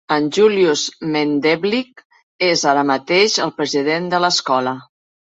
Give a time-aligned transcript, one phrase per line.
[0.13, 0.83] En Julius
[1.15, 2.01] Medenblik
[2.47, 4.75] és ara mateix el president de l'escola.